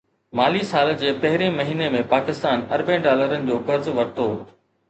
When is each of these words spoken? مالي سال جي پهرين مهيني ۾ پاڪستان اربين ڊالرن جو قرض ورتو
مالي 0.37 0.61
سال 0.69 0.89
جي 1.01 1.11
پهرين 1.25 1.59
مهيني 1.59 1.89
۾ 1.97 2.01
پاڪستان 2.15 2.65
اربين 2.79 3.07
ڊالرن 3.09 3.49
جو 3.51 3.63
قرض 3.71 3.93
ورتو 4.01 4.31